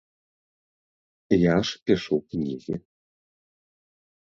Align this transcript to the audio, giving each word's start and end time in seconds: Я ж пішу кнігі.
Я 1.53 1.61
ж 1.61 1.83
пішу 1.85 2.15
кнігі. 2.29 2.75